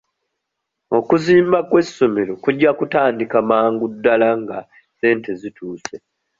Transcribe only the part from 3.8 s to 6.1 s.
ddala nga ssente zituuse.